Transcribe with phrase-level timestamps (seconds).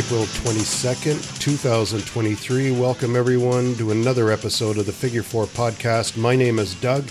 [0.00, 2.70] April 22nd, 2023.
[2.70, 6.16] Welcome, everyone, to another episode of the Figure Four podcast.
[6.16, 7.06] My name is Doug,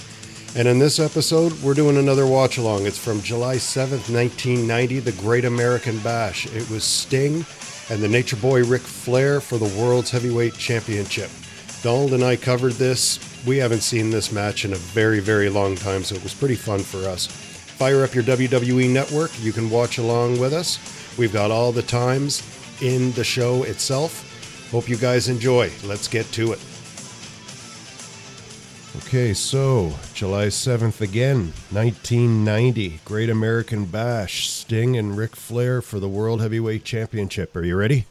[0.55, 2.87] and in this episode, we're doing another watch along.
[2.87, 6.47] It's from July 7th, 1990, the Great American Bash.
[6.47, 7.45] It was Sting
[7.91, 11.29] and the Nature Boy Ric Flair for the World's Heavyweight Championship.
[11.83, 13.19] Donald and I covered this.
[13.45, 16.55] We haven't seen this match in a very, very long time, so it was pretty
[16.55, 17.27] fun for us.
[17.27, 19.29] Fire up your WWE network.
[19.43, 20.79] You can watch along with us.
[21.19, 22.41] We've got all the times
[22.81, 24.69] in the show itself.
[24.71, 25.71] Hope you guys enjoy.
[25.83, 26.59] Let's get to it.
[28.97, 36.09] Okay, so July 7th again, 1990, Great American Bash, Sting and Ric Flair for the
[36.09, 37.55] World Heavyweight Championship.
[37.55, 38.05] Are you ready?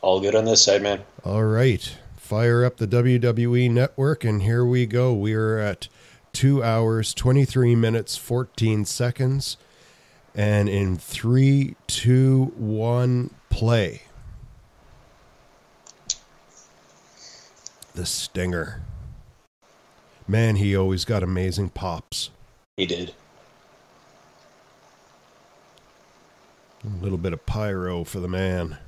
[0.00, 1.02] All good on this side, man.
[1.24, 1.96] All right.
[2.16, 5.12] Fire up the WWE network, and here we go.
[5.12, 5.88] We are at
[6.32, 9.56] 2 hours, 23 minutes, 14 seconds.
[10.34, 14.02] And in three, two, one, play.
[17.94, 18.82] The Stinger.
[20.26, 22.30] Man, he always got amazing pops.
[22.76, 23.14] He did.
[26.84, 28.78] A little bit of pyro for the man.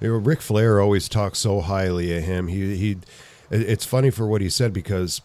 [0.00, 2.48] You know, Ric Flair always talks so highly of him.
[2.48, 2.98] He he.
[3.50, 5.22] It's funny for what he said because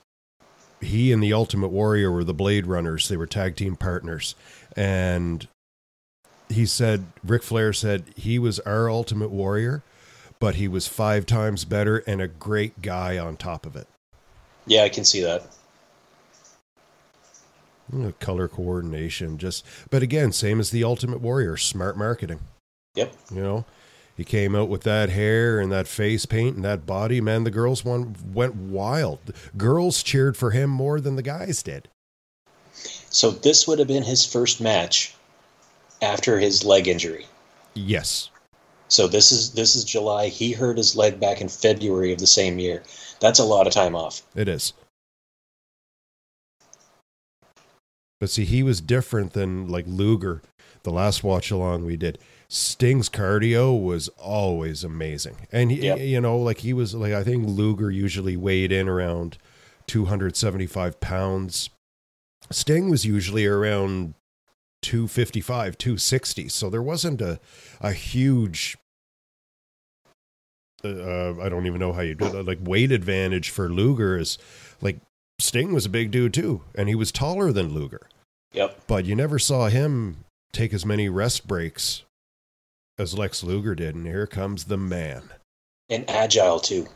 [0.80, 3.09] he and the Ultimate Warrior were the Blade Runners.
[3.09, 4.36] They were tag team partners,
[4.76, 5.48] and
[6.50, 9.83] he said Ric Flair said he was our Ultimate Warrior,
[10.39, 13.88] but he was five times better and a great guy on top of it.
[14.66, 15.44] Yeah, I can see that.
[17.92, 22.39] Mm, you know, color coordination, just but again, same as the Ultimate Warrior, smart marketing.
[22.95, 23.14] Yep.
[23.31, 23.66] You know,
[24.17, 27.21] he came out with that hair and that face paint and that body.
[27.21, 29.20] Man, the girls one went wild.
[29.55, 31.88] Girls cheered for him more than the guys did.
[32.73, 35.15] So this would have been his first match
[36.02, 37.26] after his leg injury.
[37.73, 38.30] Yes.
[38.87, 40.27] So this is this is July.
[40.27, 42.83] He hurt his leg back in February of the same year.
[43.20, 44.23] That's a lot of time off.
[44.36, 44.73] It is.
[48.20, 50.42] But see, he was different than like Luger,
[50.83, 52.17] the last watch along we did.
[52.49, 55.48] Sting's cardio was always amazing.
[55.52, 55.99] And he, Yep.
[55.99, 59.38] you know, like he was like I think Luger usually weighed in around
[59.88, 61.70] 275 pounds.
[62.52, 64.15] Sting was usually around
[64.82, 66.50] 255, 260.
[66.50, 67.40] So there wasn't a
[67.82, 68.78] a huge
[70.84, 72.45] uh, I don't even know how you do that.
[72.45, 74.38] Like weight advantage for Luger is
[74.82, 74.98] like
[75.39, 78.02] Sting was a big dude too, and he was taller than Luger,
[78.54, 78.82] Yep.
[78.88, 80.18] but you never saw him
[80.52, 82.04] take as many rest breaks
[82.98, 83.95] as Lex Luger did.
[83.95, 85.30] And here comes the man,
[85.89, 86.88] And agile too.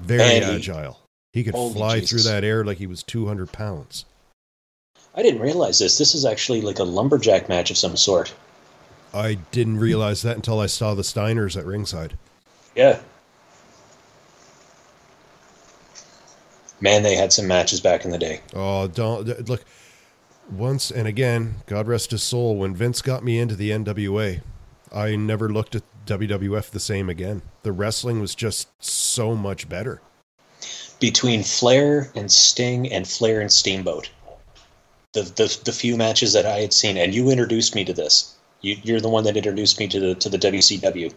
[0.00, 1.00] very agile.
[1.32, 2.10] He could fly Jesus.
[2.24, 4.06] through that air like he was 200 pounds.
[5.16, 5.96] I didn't realize this.
[5.98, 8.34] This is actually like a lumberjack match of some sort.
[9.14, 12.18] I didn't realize that until I saw the Steiners at ringside.
[12.74, 13.00] Yeah.
[16.80, 18.40] Man, they had some matches back in the day.
[18.54, 19.64] Oh, don't look.
[20.50, 24.42] Once and again, God rest his soul, when Vince got me into the NWA,
[24.92, 27.42] I never looked at WWF the same again.
[27.62, 30.00] The wrestling was just so much better.
[31.00, 34.10] Between Flair and Sting and Flair and Steamboat.
[35.16, 38.34] The, the the few matches that I had seen, and you introduced me to this.
[38.60, 41.10] You, you're the one that introduced me to the to the WCW.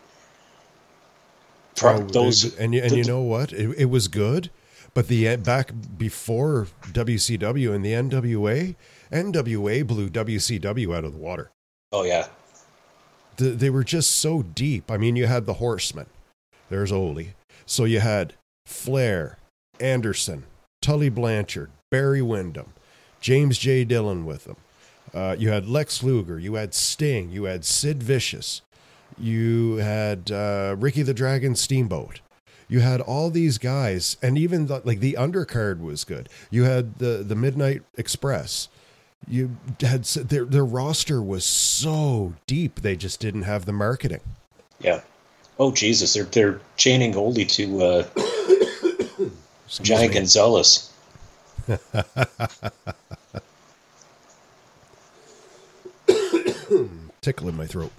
[1.76, 3.52] Pro- Oh, those and you- and the- you know what?
[3.52, 4.50] It, it was good,
[4.94, 8.76] but the eh, back before WCW and the NWA,
[9.12, 11.52] NWA blew WCW out of the water.
[11.92, 12.28] Oh yeah,
[13.36, 14.90] the, they were just so deep.
[14.90, 16.06] I mean, you had the Horsemen.
[16.70, 17.34] There's Ole.
[17.66, 18.34] So you had
[18.66, 19.40] Flair,
[19.82, 20.46] Anderson,
[20.82, 22.74] Tully Blanchard, Barry Windham,
[23.22, 23.84] James J.
[23.84, 24.58] Dillon with them.
[25.14, 26.38] Uh, you had Lex Luger.
[26.40, 27.30] You had Sting.
[27.32, 28.62] You had Sid Vicious.
[29.18, 32.22] You had uh, Ricky the Dragon Steamboat.
[32.68, 36.30] You had all these guys, and even the, like the undercard was good.
[36.52, 38.70] You had the the Midnight Express.
[39.28, 42.82] You had their their roster was so deep.
[42.82, 44.22] They just didn't have the marketing.
[44.80, 45.02] yeah.
[45.58, 48.08] Oh Jesus, they're they're chaining Goldie to uh,
[49.68, 50.14] Giant.
[50.14, 50.94] Gonzalez.
[57.22, 57.92] tickle in my throat.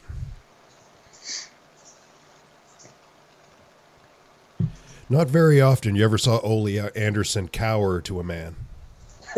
[5.08, 8.54] Not very often you ever saw Ole Anderson cower to a man.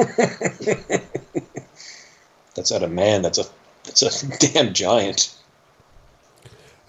[2.55, 3.23] That's not a man.
[3.23, 3.44] That's a
[3.84, 5.34] that's a damn giant.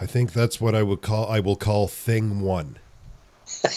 [0.02, 2.78] I think that's what I would call I will call thing one.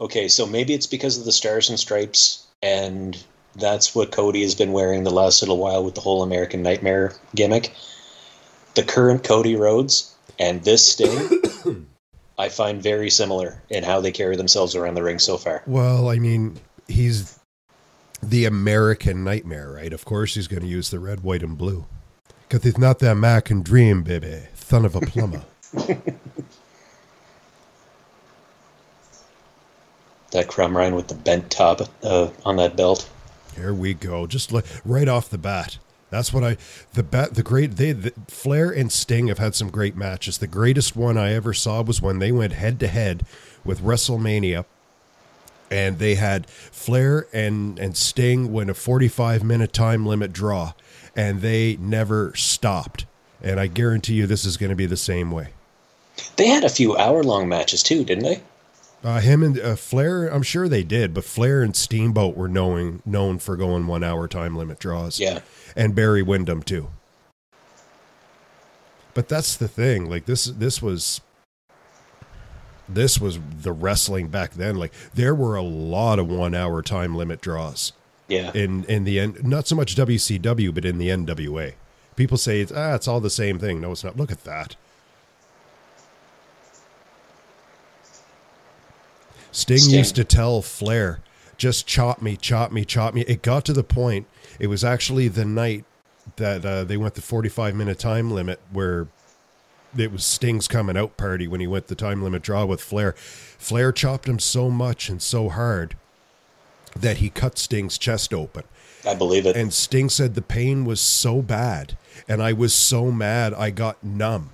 [0.00, 3.16] Okay, so maybe it's because of the stars and stripes, and
[3.56, 7.12] that's what Cody has been wearing the last little while with the whole American Nightmare
[7.34, 7.72] gimmick.
[8.74, 11.86] the current Cody Rhodes and this Sting,
[12.38, 15.62] I find very similar in how they carry themselves around the ring so far.
[15.66, 16.58] Well, I mean,
[16.88, 17.38] he's
[18.22, 19.92] the American nightmare, right?
[19.92, 21.86] Of course, he's going to use the red, white, and blue.
[22.48, 24.42] Because it's not the American dream, baby.
[24.54, 25.44] Son of a plumber.
[30.32, 33.08] that crumb rind with the bent top uh, on that belt.
[33.56, 34.26] Here we go.
[34.26, 35.78] Just like right off the bat.
[36.10, 36.56] That's what I
[36.92, 40.38] the bat the great they the, Flair and Sting have had some great matches.
[40.38, 43.26] The greatest one I ever saw was when they went head to head
[43.64, 44.64] with WrestleMania
[45.70, 50.74] and they had Flair and and Sting win a 45 minute time limit draw
[51.16, 53.06] and they never stopped.
[53.42, 55.48] And I guarantee you this is going to be the same way.
[56.36, 58.40] They had a few hour long matches too, didn't they?
[59.04, 63.02] Uh, him and uh, Flair, I'm sure they did, but Flair and Steamboat were knowing
[63.04, 65.20] known for going one hour time limit draws.
[65.20, 65.40] Yeah,
[65.76, 66.88] and Barry Windham too.
[69.12, 70.08] But that's the thing.
[70.08, 71.20] Like this, this was
[72.88, 74.76] this was the wrestling back then.
[74.76, 77.92] Like there were a lot of one hour time limit draws.
[78.28, 78.52] Yeah.
[78.54, 81.74] In in the end, not so much WCW, but in the NWA.
[82.16, 83.82] People say it's ah, it's all the same thing.
[83.82, 84.16] No, it's not.
[84.16, 84.76] Look at that.
[89.54, 91.20] Sting, Sting, used to tell Flair,
[91.56, 93.22] just chop me, chop me, chop me.
[93.22, 94.26] It got to the point,
[94.58, 95.84] it was actually the night
[96.36, 99.06] that uh, they went the 45 minute time limit where
[99.96, 103.12] it was Sting's coming out party when he went the time limit draw with Flair.
[103.12, 105.96] Flair chopped him so much and so hard
[106.96, 108.64] that he cut Sting's chest open.
[109.06, 109.56] I believe it.
[109.56, 111.96] And Sting said the pain was so bad
[112.26, 114.50] and I was so mad I got numb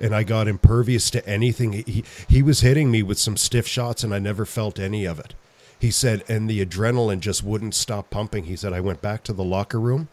[0.00, 1.72] and I got impervious to anything.
[1.72, 5.18] He, he was hitting me with some stiff shots, and I never felt any of
[5.18, 5.34] it.
[5.78, 8.44] He said, and the adrenaline just wouldn't stop pumping.
[8.44, 10.08] He said, I went back to the locker room,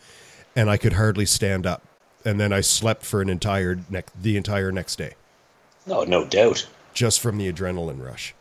[0.56, 1.84] and I could hardly stand up.
[2.26, 5.14] And then I slept for an entire ne- the entire next day.
[5.86, 6.68] No, no doubt.
[6.94, 8.34] Just from the adrenaline rush.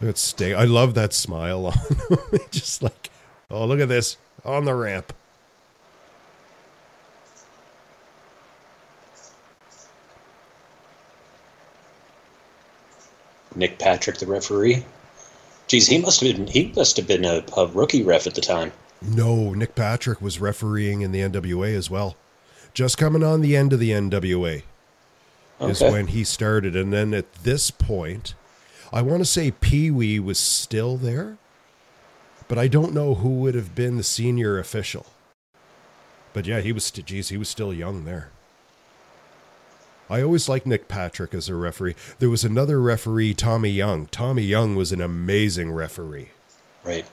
[0.00, 0.56] It's Sting.
[0.56, 1.74] I love that smile on
[2.50, 3.10] just like,
[3.50, 5.12] oh, look at this on the ramp.
[13.54, 14.84] Nick Patrick, the referee.
[15.66, 18.40] Geez, he must have been he must have been a, a rookie ref at the
[18.40, 18.72] time.
[19.02, 22.16] No, Nick Patrick was refereeing in the NWA as well.
[22.74, 24.62] Just coming on the end of the NWA
[25.60, 25.70] okay.
[25.70, 28.34] is when he started, and then at this point,
[28.92, 31.38] I want to say Pee Wee was still there,
[32.48, 35.06] but I don't know who would have been the senior official.
[36.32, 36.90] But yeah, he was.
[36.90, 38.30] Geez, he was still young there.
[40.10, 41.94] I always liked Nick Patrick as a referee.
[42.18, 44.06] There was another referee, Tommy Young.
[44.06, 46.30] Tommy Young was an amazing referee.
[46.82, 47.06] Right.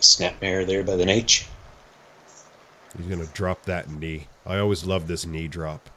[0.00, 1.46] Snapmare there by the H.
[2.94, 4.26] He's going to drop that knee.
[4.44, 5.88] I always love this knee drop.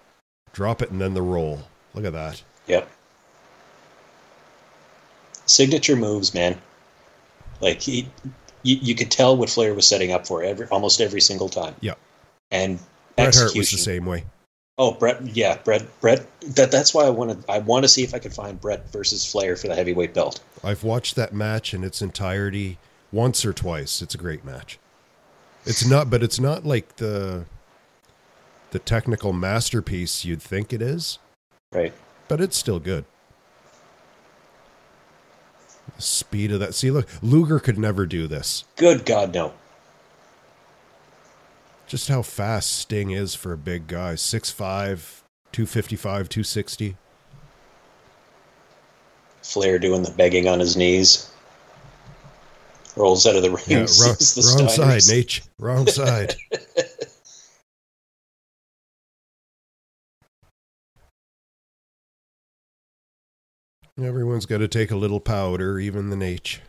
[0.54, 1.68] Drop it and then the roll.
[1.94, 2.42] Look at that.
[2.68, 2.90] Yep.
[5.46, 6.58] Signature moves, man.
[7.60, 8.08] Like he,
[8.64, 11.76] you, you could tell what Flair was setting up for every almost every single time.
[11.82, 11.98] Yep.
[12.52, 12.80] And
[13.18, 14.24] Bret Hart was the same way.
[14.82, 16.26] Oh, Bret, Yeah, Bret, Bret.
[16.56, 17.52] That that's why I want to.
[17.52, 20.42] I want to see if I can find Bret versus Flair for the heavyweight belt.
[20.64, 22.78] I've watched that match in its entirety
[23.12, 24.02] once or twice.
[24.02, 24.80] It's a great match.
[25.66, 27.46] It's not, but it's not like the
[28.72, 31.20] the technical masterpiece you'd think it is.
[31.74, 31.94] Right.
[32.30, 33.04] But it's still good.
[35.94, 36.74] The speed of that.
[36.74, 38.64] See, look, Luger could never do this.
[38.78, 39.52] Good God, no
[41.90, 46.96] just how fast Sting is for a big guy 6'5, 255, 260.
[49.42, 51.32] Flair doing the begging on his knees.
[52.96, 53.64] Rolls out of the ring.
[53.68, 54.16] Yeah, wrong,
[54.60, 55.48] wrong side, Naitch.
[55.58, 56.36] Wrong side.
[64.00, 66.60] Everyone's got to take a little powder, even the Naitch.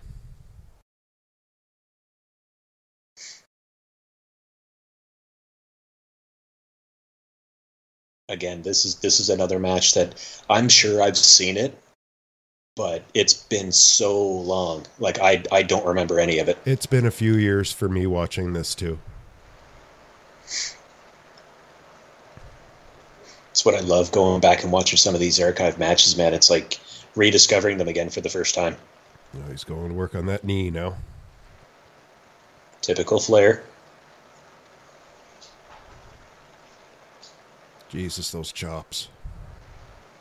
[8.31, 11.77] Again, this is this is another match that I'm sure I've seen it,
[12.77, 14.87] but it's been so long.
[14.99, 16.57] Like I I don't remember any of it.
[16.65, 18.99] It's been a few years for me watching this too.
[23.51, 26.33] It's what I love going back and watching some of these archive matches, man.
[26.33, 26.79] It's like
[27.17, 28.77] rediscovering them again for the first time.
[29.49, 30.97] He's going to work on that knee now.
[32.81, 33.63] Typical Flair.
[37.91, 39.09] Jesus, those chops.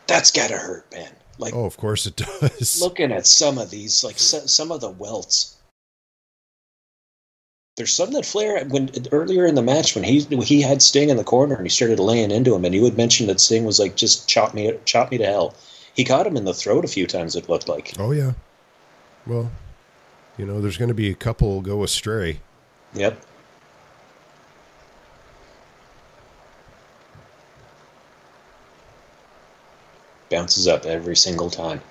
[0.08, 1.12] That's gotta hurt, man.
[1.38, 2.82] Like, oh, of course it does.
[2.82, 5.56] Looking at some of these, like some of the welts,
[7.78, 11.16] there's something that Flair when earlier in the match when he he had Sting in
[11.16, 13.80] the corner and he started laying into him and you had mentioned that Sting was
[13.80, 15.56] like just chop me chop me to hell.
[15.94, 17.38] He caught him in the throat a few times.
[17.38, 17.94] It looked like.
[17.98, 18.34] Oh yeah.
[19.26, 19.50] Well,
[20.38, 22.42] you know, there's going to be a couple go astray.
[22.94, 23.24] Yep.
[30.30, 31.82] Bounces up every single time.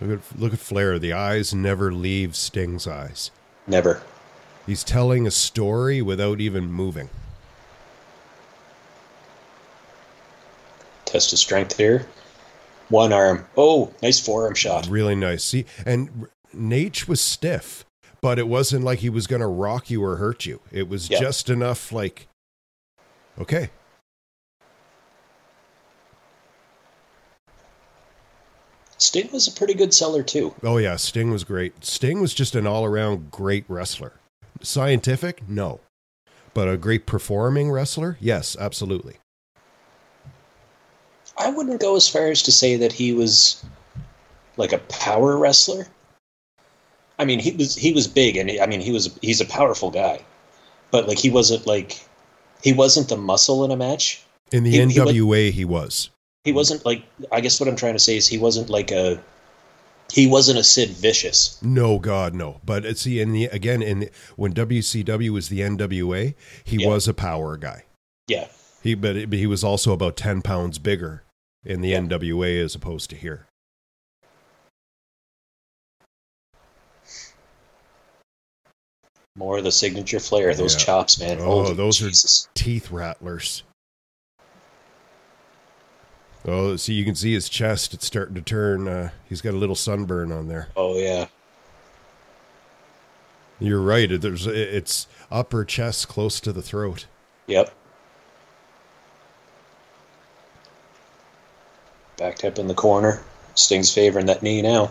[0.00, 0.98] Look at look at Flair.
[0.98, 3.30] The eyes never leave Sting's eyes.
[3.66, 4.02] Never.
[4.66, 7.10] He's telling a story without even moving.
[11.04, 12.06] Test of strength here.
[12.88, 13.46] One arm.
[13.56, 14.86] Oh, nice forearm shot.
[14.88, 15.44] Really nice.
[15.44, 17.84] See, and Naitch was stiff,
[18.20, 20.60] but it wasn't like he was going to rock you or hurt you.
[20.72, 21.20] It was Yep.
[21.20, 22.26] just enough, like,
[23.40, 23.70] okay,
[28.98, 30.54] Sting was a pretty good seller too.
[30.62, 31.84] oh yeah, Sting was great.
[31.84, 34.14] Sting was just an all-around great wrestler.
[34.62, 35.80] Scientific, no,
[36.54, 39.18] but a great performing wrestler, yes, absolutely.
[41.36, 43.64] I wouldn't go as far as to say that he was
[44.56, 45.86] like a power wrestler.
[47.18, 49.90] I mean, he was he was big, and I mean, he was he's a powerful
[49.90, 50.24] guy,
[50.90, 52.00] but like he wasn't like
[52.64, 54.22] he wasn't the muscle in a match.
[54.50, 56.10] In the He- he wa- NWA, he was.
[56.44, 59.20] He wasn't like I guess what I'm trying to say is he wasn't like a
[60.12, 61.58] he wasn't a Sid Vicious.
[61.62, 62.60] No, God, no.
[62.64, 66.88] But uh, see, in the again, in when WCW was the NWA, he Yeah.
[66.88, 67.84] was a power guy.
[68.28, 68.48] Yeah,
[68.82, 71.22] He, but, but he was also about ten pounds bigger
[71.64, 72.00] in the Yeah.
[72.00, 73.46] NWA as opposed to here.
[79.36, 80.54] More of the signature flair.
[80.54, 80.80] Those Yeah.
[80.84, 81.38] chops, man.
[81.40, 83.64] Oh, Holy those are- Teeth rattlers.
[86.46, 87.94] Oh, see, you can see his chest.
[87.94, 88.86] It's starting to turn.
[88.86, 90.68] Uh, he's got a little sunburn on there.
[90.76, 91.26] Oh yeah.
[93.58, 94.08] You're right.
[94.20, 97.06] There's it's upper chest close to the throat.
[97.46, 97.72] Yep.
[102.18, 103.22] Backed up in the corner.
[103.54, 104.90] Sting's favoring that knee now.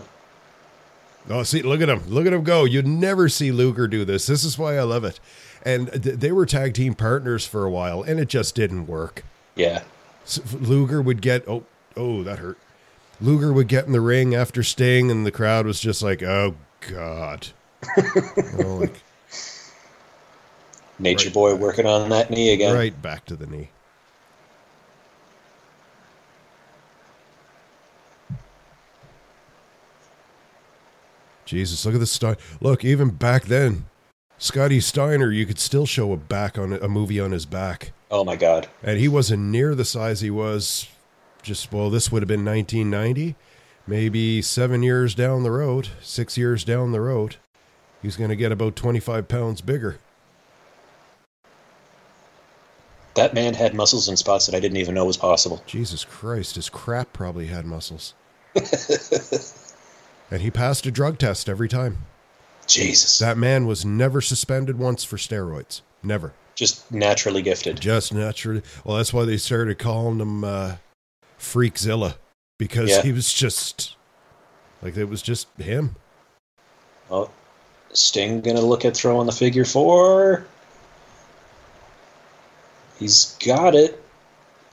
[1.28, 2.02] Oh, see, look at him.
[2.08, 2.64] Look at him go.
[2.64, 4.26] You'd never see Luger do this.
[4.26, 5.20] This is why I love it.
[5.64, 9.24] And th- they were tag team partners for a while, and it just didn't work.
[9.54, 9.82] Yeah.
[10.52, 11.64] Luger would get, oh,
[11.96, 12.58] oh, that hurt.
[13.20, 16.56] Luger would get in the ring after Sting, and the crowd was just like, oh,
[16.90, 17.48] God.
[18.58, 18.94] Oh, like,
[20.98, 21.34] Nature Right.
[21.34, 22.74] Boy working on that knee again.
[22.74, 23.70] right back to the knee.
[31.44, 32.36] Jesus, look at the Stein.
[32.60, 33.84] Look, even back then,
[34.38, 38.24] Scotty Steiner, you could still show a back on a movie on his back, Oh
[38.24, 38.68] my god.
[38.82, 40.88] and he wasn't near the size he was.
[41.42, 43.36] Just well, this would have been 1990,
[43.86, 47.36] maybe seven years down the road, six years down the road.
[48.00, 49.98] He's going to get about 25 pounds bigger.
[53.14, 55.62] That man had muscles in spots that I didn't even know was possible.
[55.66, 58.14] Jesus Christ, his crap probably had muscles.
[60.34, 61.98] and he passed a drug test every time.
[62.66, 63.20] Jesus.
[63.20, 65.80] That man was never suspended once for steroids.
[66.02, 66.32] Never.
[66.56, 67.80] Just naturally gifted.
[67.80, 68.62] Just naturally.
[68.84, 70.76] Well, that's why they started calling him uh,
[71.38, 72.16] Freakzilla
[72.58, 73.02] because Yeah.
[73.02, 73.94] he was just
[74.82, 75.94] like it was just him.
[77.10, 77.30] Oh,
[77.92, 80.44] Sting gonna look at throwing the figure four.
[82.98, 84.03] He's got it.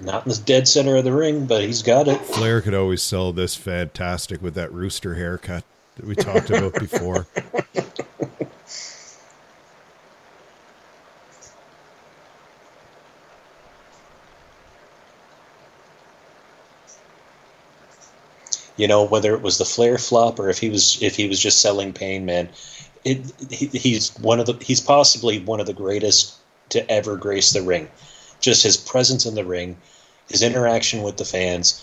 [0.02, 2.20] Not in the dead center of the ring, but he's got it.
[2.22, 5.64] Flair could always sell this fantastic with that rooster haircut
[5.96, 7.28] that we talked about before.
[18.78, 21.40] You know, whether it was the Flair flop or if he was if he was
[21.40, 22.50] just selling pain, man.
[23.04, 26.34] It, he, he's one of the he's possibly one of the greatest
[26.70, 27.88] to ever grace the ring.
[28.42, 29.78] Just his presence in the ring,
[30.30, 31.82] his interaction with the fans,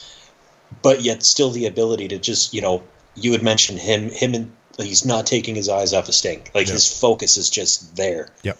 [0.82, 2.82] but yet still the ability to just you know
[3.14, 6.42] you had mentioned him him and he's not taking his eyes off of Sting.
[6.54, 6.74] Like Yeah.
[6.74, 8.28] his focus is just there.
[8.42, 8.58] Yep.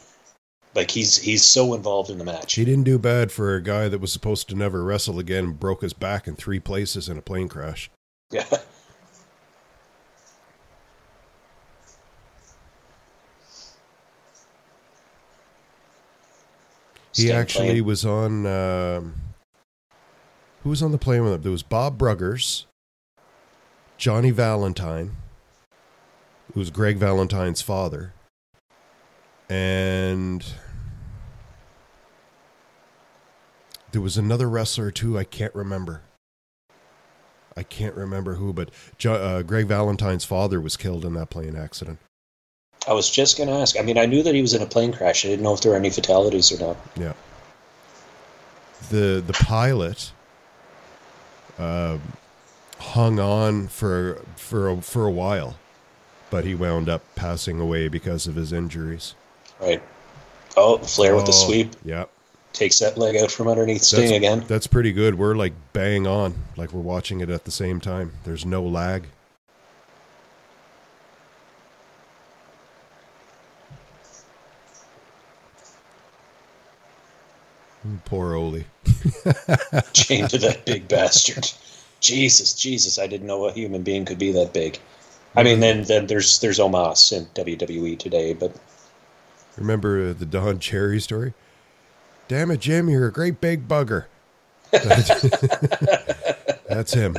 [0.74, 2.54] Like he's he's so involved in the match.
[2.54, 5.82] He didn't do bad for a guy that was supposed to never wrestle again, broke
[5.82, 7.90] his back in three places in a plane crash.
[8.30, 8.44] Yeah.
[17.18, 18.46] He actually was on.
[18.46, 19.14] Um,
[20.62, 21.42] who was on the plane with him?
[21.42, 22.64] There was Bob Bruggers,
[23.96, 25.16] Johnny Valentine,
[26.52, 28.12] who was Greg Valentine's father,
[29.48, 30.44] and
[33.92, 35.18] there was another wrestler too.
[35.18, 36.02] I can't remember.
[37.56, 41.56] I can't remember who, but jo- uh, Greg Valentine's father was killed in that plane
[41.56, 41.98] accident.
[42.87, 43.78] I was just going to ask.
[43.78, 45.25] I mean, I knew that he was in a plane crash.
[45.25, 46.76] I didn't know if there were any fatalities or not.
[46.97, 47.12] Yeah.
[48.90, 50.12] The the pilot
[51.58, 52.00] um,
[52.78, 55.58] hung on for for a, for a while,
[56.30, 59.14] but he wound up passing away because of his injuries.
[59.61, 59.82] Right.
[60.56, 62.06] Oh, Flair with the Oh, sweep Yeah,
[62.52, 64.44] takes that leg out from underneath Sting that's, again.
[64.47, 65.16] That's pretty good.
[65.16, 68.12] We're like bang on, like we're watching it at the same time.
[68.25, 69.04] There's no lag.
[78.08, 78.64] Poor Ole.
[79.92, 81.50] Chained to that big bastard.
[82.00, 82.98] Jesus, Jesus!
[82.98, 84.78] I didn't know a human being could be that big.
[85.36, 88.54] I mean, then then there's there's Omos in WWE today, but
[89.58, 91.34] Remember the Don Cherry story?
[92.28, 94.04] Damn it, Jim, you're a great big bugger.
[94.70, 95.14] That's
[96.94, 97.16] him.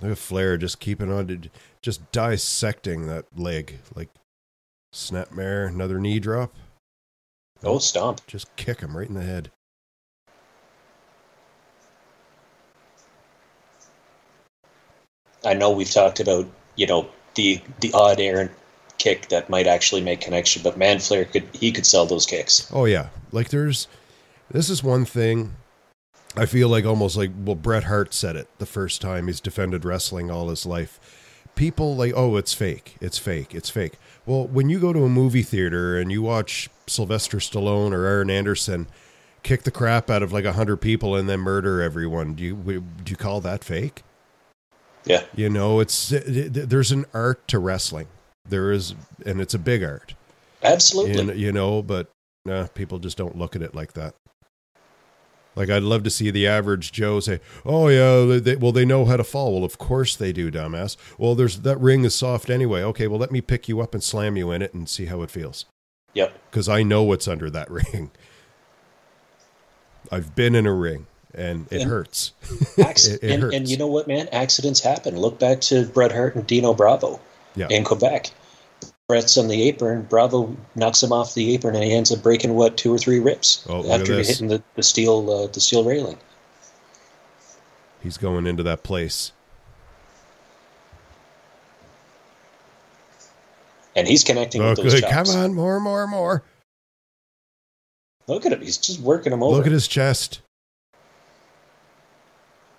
[0.00, 1.40] Look at Flair just keeping on to
[1.82, 3.80] just dissecting that leg.
[3.94, 4.10] Like
[4.92, 6.54] snapmare, another knee drop.
[7.64, 8.20] oh, stomp.
[8.26, 9.50] Just kick him right in the head.
[15.44, 16.46] I know we've talked about
[16.76, 18.50] you know the the odd errant
[18.98, 22.70] kick that might actually make connection, but man, Flair could he could sell those kicks.
[22.72, 23.88] Oh yeah, like there's
[24.50, 25.54] this is one thing.
[26.36, 29.84] I feel like almost like well Bret Hart said it the first time he's defended
[29.84, 30.98] wrestling all his life.
[31.54, 33.94] People like oh it's fake, it's fake, it's fake.
[34.26, 38.30] Well, when you go to a movie theater and you watch Sylvester Stallone or Aaron
[38.30, 38.88] Anderson
[39.42, 42.54] kick the crap out of like a hundred people and then murder everyone, do you
[43.04, 44.02] do you call that fake?
[45.06, 48.06] Yeah, You know, it's there's an art to wrestling.
[48.48, 48.94] There is,
[49.26, 50.14] and it's a big art.
[50.62, 51.18] absolutely.
[51.18, 52.10] And, you know, but
[52.46, 54.14] nah, people just don't look at it like that.
[55.56, 59.04] Like I'd love to see the average Joe say, "Oh yeah, they, well they know
[59.04, 60.96] how to fall." Well, of course they do, dumbass.
[61.16, 62.82] Well, there's that ring is soft anyway.
[62.82, 65.22] Okay, well let me pick you up and slam you in it and see how
[65.22, 65.66] it feels,
[66.14, 66.32] Yep.
[66.50, 68.10] because I know what's under that ring.
[70.10, 72.32] I've been in a ring and it And- hurts.
[72.78, 73.54] It- it and, hurts.
[73.56, 74.28] and you know what, man?
[74.32, 75.16] Accidents happen.
[75.18, 77.20] Look back to Bret Hart and Dino Bravo
[77.56, 77.68] Yeah.
[77.70, 78.30] in Quebec.
[79.08, 80.02] Bret's on the apron.
[80.02, 83.18] Bravo knocks him off the apron, and he ends up breaking what two or three
[83.20, 86.16] ribs Oh, after hitting the, the steel uh, the steel railing.
[88.02, 89.32] He's going into that place.
[93.96, 95.04] And he's connecting Oh, with those good.
[95.04, 95.32] chops.
[95.32, 96.42] Come on, more, more, more.
[98.26, 98.60] Look at him.
[98.60, 99.56] He's just working him over.
[99.56, 100.40] Look at his chest.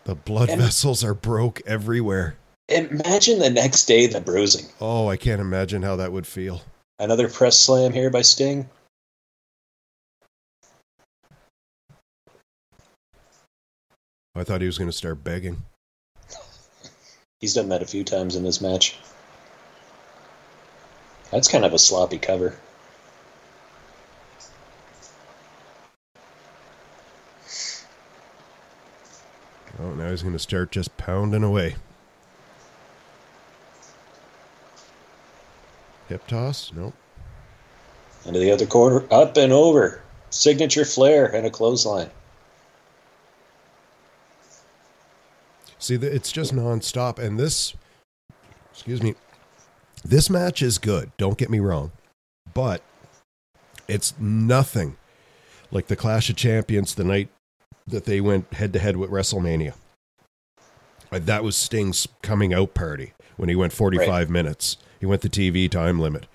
[0.06, 2.38] The blood And- vessels are broke everywhere.
[2.68, 4.66] Imagine the next day the bruising.
[4.82, 6.62] Oh, I can't imagine how that would feel.
[6.98, 8.70] Another press slam here by Sting.
[14.36, 15.64] I thought he was going to start begging.
[17.40, 18.98] He's done that a few times in this match.
[21.32, 22.56] That's kind of a sloppy cover.
[30.16, 31.76] He's going to start just pounding away.
[36.08, 36.72] Hip toss?
[36.74, 36.94] Nope.
[38.26, 40.02] Into the other corner, up and over.
[40.30, 42.10] Signature Flair and a clothesline.
[45.80, 47.20] See, it's just nonstop.
[47.20, 47.74] And this,
[48.72, 49.16] excuse me,
[50.06, 51.12] this match is good.
[51.18, 51.92] Don't get me wrong.
[52.54, 52.82] But
[53.90, 54.96] it's nothing
[55.72, 57.28] like the Clash of Champions the night
[57.86, 59.74] that they went head to head with WrestleMania.
[61.12, 64.78] Uh, That was Sting's coming out party when he went 45 minutes.
[65.00, 66.26] He went the TV time limit.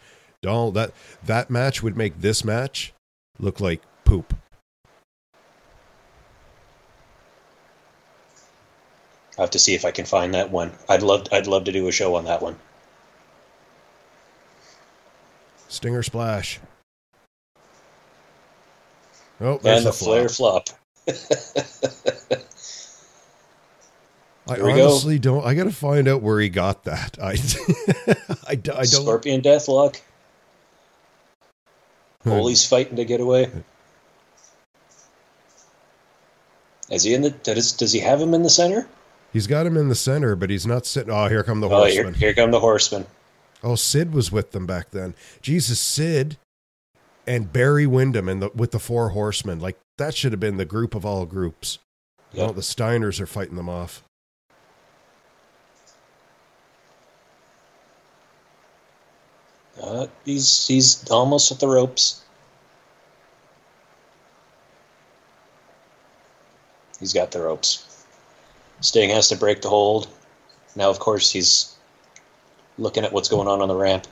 [0.46, 0.92] All that
[1.24, 2.92] that match would make this match
[3.38, 4.34] look like poop.
[9.38, 10.72] I have to see if I can find that one.
[10.88, 12.56] I'd love I'd love to do a show on that one.
[15.68, 16.60] Stinger splash.
[19.40, 20.68] Oh, there's And the the Flair flop.
[20.68, 20.78] flop.
[24.50, 24.88] I we go.
[24.88, 25.44] honestly don't.
[25.46, 27.16] I got to find out where he got that.
[27.22, 28.84] I don't.
[28.84, 30.00] Scorpion Deathlock.
[32.24, 32.70] Foley's hmm.
[32.70, 33.46] fighting to get away.
[33.46, 33.60] Hmm.
[36.90, 37.30] Is he in the?
[37.30, 38.88] Does, does he have him in the center?
[39.32, 41.12] He's got him in the center, but he's not sitting.
[41.12, 43.06] Oh, here come the Oh, here, here come the horsemen.
[43.62, 45.14] Oh, Sid was with them back then.
[45.40, 46.36] Jesus, Sid
[47.26, 49.60] and Barry Windham and the, with the four horsemen.
[49.60, 51.78] Like that should have been the group of all groups.
[52.32, 52.46] Yep.
[52.46, 54.02] No, the Steiners are fighting them off.
[59.80, 62.22] Uh, he's he's almost at the ropes.
[66.98, 68.04] He's got the ropes.
[68.80, 70.08] Sting has to break the hold.
[70.76, 71.74] Now, of course, he's
[72.78, 74.06] looking at what's going on on the ramp.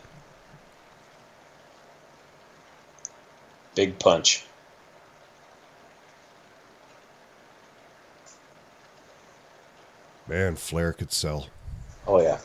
[3.74, 4.44] Big punch.
[10.26, 11.46] Man, Flair could sell.
[12.06, 12.38] Oh yeah.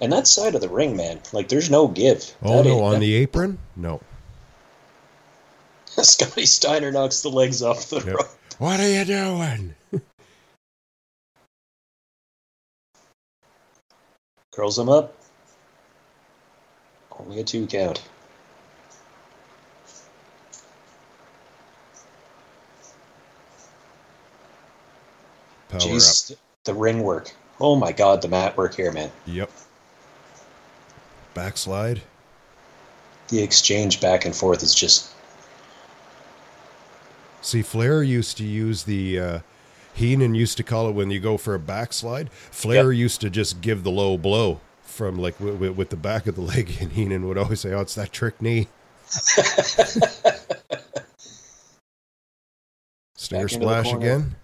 [0.00, 2.34] And that side of the ring, man, like there's no give.
[2.42, 3.58] Oh That no, on that- the apron?
[3.76, 4.00] No.
[5.86, 8.06] Scotty Steiner knocks the legs off the Yep.
[8.16, 8.28] rope.
[8.58, 9.74] What are you doing?
[14.52, 15.14] Curls him up.
[17.18, 18.00] Only a two count.
[25.68, 27.32] Power Jeez, the ring work.
[27.60, 29.10] Oh my god, the mat work here, man.
[29.26, 29.50] Yep.
[31.34, 32.02] Backslide.
[33.28, 35.12] The exchange back and forth is just
[37.42, 39.18] See, Flair used to use the.
[39.18, 39.38] Uh,
[39.92, 42.30] Heenan used to call it when you go for a backslide.
[42.32, 46.26] Flair used to just give the low blow from like w- w- with the back
[46.26, 48.68] of the leg, and Heenan would always say, "Oh, it's that trick knee."
[49.06, 49.48] Stinger
[53.46, 54.36] Back into the splash again.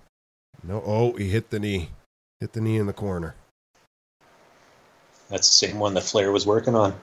[0.62, 1.90] No, oh, he hit the knee.
[2.40, 3.34] Hit the knee in the corner.
[5.28, 6.94] That's the same one that Flair was working on.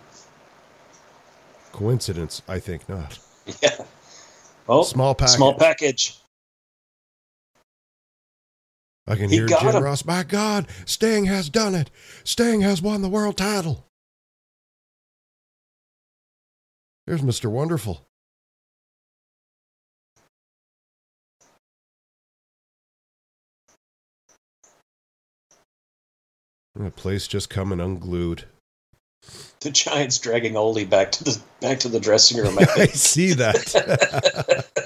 [1.72, 2.42] Coincidence?
[2.48, 3.20] I think not.
[3.62, 3.76] Yeah.
[4.70, 5.36] Oh, Small package.
[5.36, 6.18] small package.
[9.06, 9.84] I can He hear Jim him.
[9.84, 10.06] Ross.
[10.06, 11.92] My God, Sting has done it.
[12.24, 13.86] Sting has won the world title.
[17.06, 17.52] Here's Mr.
[17.52, 18.08] Wonderful.
[26.76, 28.46] The place just coming unglued.
[29.60, 32.58] The Giants dragging Ole back to the back to the dressing room.
[32.60, 34.66] I I see that.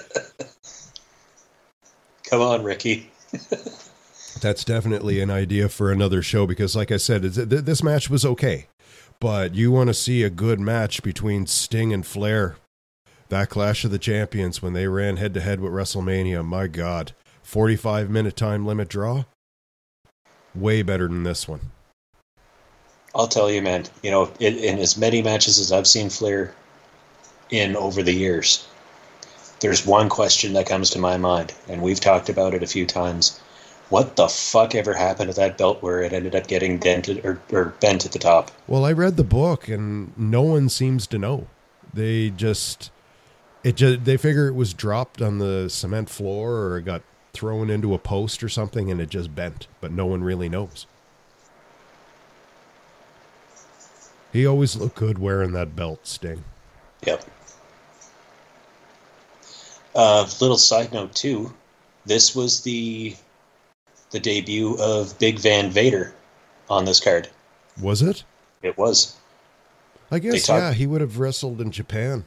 [2.30, 3.10] Come on, Ricky.
[4.42, 8.26] That's definitely an idea for another show because, like I said, th- this match was
[8.26, 8.68] okay,
[9.20, 12.58] but you want to see a good match between Sting and Flair.
[13.30, 17.14] That Clash of the Champions when they ran head to head with WrestleMania, my God,
[17.44, 19.24] 45 minute time limit draw.
[20.54, 21.72] Way better than this one.
[23.18, 23.86] I'll tell you, man.
[24.04, 26.54] You know, in, in as many matches as I've seen Flair
[27.50, 28.68] in over the years,
[29.60, 32.86] there's one question that comes to my mind, and we've talked about it a few
[32.86, 33.40] times.
[33.90, 37.42] What the fuck ever happened to that belt where it ended up getting dented or,
[37.52, 38.52] or bent at the top?
[38.68, 41.48] Well, I read the book and no one seems to know.
[41.94, 42.92] They just
[43.64, 47.02] it just they figure it was dropped on the cement floor or got
[47.34, 50.86] thrown into a post or something and it just bent, but no one really knows.
[54.38, 56.44] He always looked good wearing that belt, Sting.
[57.08, 57.26] Yep.
[59.96, 61.52] Uh, little side note too,
[62.06, 63.16] this was the
[64.12, 66.14] the debut of Big Van Vader
[66.70, 67.30] on this card.
[67.82, 68.26] Was it?
[68.62, 69.16] It was.
[70.12, 72.24] I guess talk- yeah, he would have wrestled in Japan.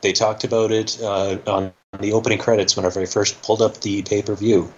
[0.00, 4.00] They talked about it uh, on the opening credits whenever I first pulled up the
[4.00, 4.72] pay per view,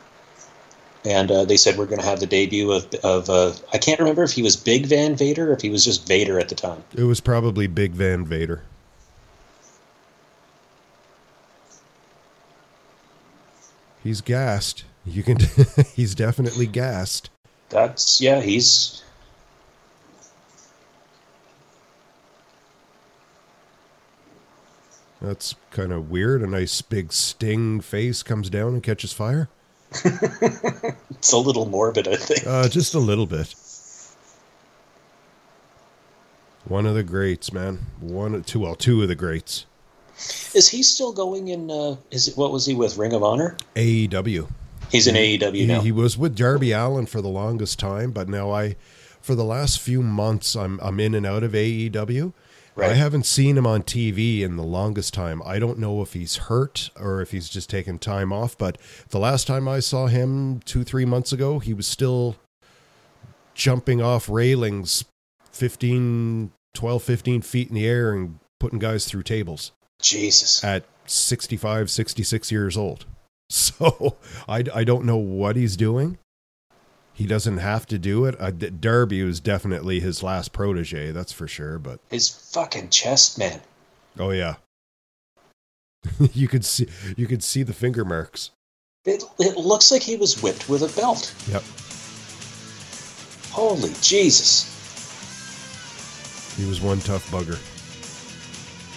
[1.06, 4.00] and uh, they said we're going to have the debut of of uh, I can't
[4.00, 6.54] remember if he was Big Van Vader or if he was just Vader at the
[6.54, 6.82] time.
[6.94, 8.62] It was probably Big Van Vader.
[14.02, 14.84] He's gassed.
[15.04, 15.38] You can
[15.94, 17.30] he's definitely gassed.
[17.68, 19.02] That's yeah, he's
[25.20, 26.42] That's kind of weird.
[26.42, 29.48] A nice big sting face comes down and catches fire.
[29.92, 32.46] It's a little morbid, I think.
[32.46, 33.54] Uh, just a little bit.
[36.66, 37.86] One of the greats, man.
[38.00, 39.66] One, two, well, two of the greats.
[40.54, 41.70] Is he still going in?
[41.70, 43.56] Uh, is it what was he with Ring of Honor?
[43.76, 44.48] AEW.
[44.90, 45.80] He's in AEW He, now.
[45.80, 48.76] he was with Darby Allin for the longest time, but now I,
[49.20, 52.32] for the last few months, I'm I'm in and out of AEW.
[52.76, 52.90] Right.
[52.90, 55.42] I haven't seen him on TV in the longest time.
[55.46, 58.56] I don't know if he's hurt or if he's just taking time off.
[58.58, 58.76] But
[59.08, 62.36] the last time I saw him two three months ago, he was still
[63.54, 65.06] jumping off railings
[65.52, 70.62] 15, 12, 15 feet in the air and putting guys through tables Jesus.
[70.62, 73.06] at 65, 66 years old.
[73.48, 74.16] So
[74.48, 76.18] I, I don't know what he's doing.
[77.16, 78.36] He doesn't have to do it.
[78.38, 81.78] Uh, D- Darby was definitely his last protege, that's for sure.
[81.78, 83.60] But His fucking chest, man.
[84.18, 84.56] oh yeah,
[86.34, 88.50] you could see you could see the finger marks.
[89.06, 91.32] It, it looks like he was whipped with a belt.
[91.48, 91.62] Yep,
[93.50, 94.66] Holy Jesus.
[96.56, 97.58] he was one tough bugger.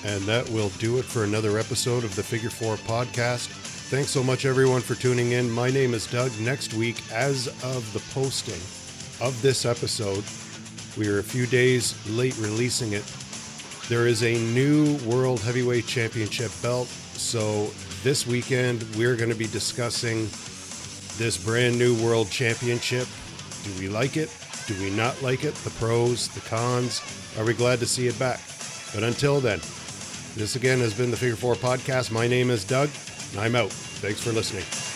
[0.06, 3.50] And that will do it for another episode of the Figure Four podcast.
[3.90, 5.50] Thanks so much, everyone, for tuning in.
[5.50, 6.32] My name is Doug.
[6.40, 8.62] Next week, as of the posting,
[9.20, 10.24] of this episode,
[10.96, 13.04] we are a few days late releasing it.
[13.90, 16.88] There is a new World Heavyweight Championship belt.
[16.88, 17.72] So
[18.04, 20.30] this weekend, we're going to be discussing
[21.18, 23.08] this brand new World Championship.
[23.64, 24.30] Do we like it?
[24.68, 25.56] Do we not like it?
[25.56, 27.02] The pros, the cons.
[27.40, 28.40] Are we glad to see it back?
[28.94, 29.62] But until then,
[30.36, 32.12] this again has been the Figure Four Podcast.
[32.12, 32.90] My name is Doug,
[33.38, 33.72] I'm out.
[33.72, 34.89] Thanks for listening.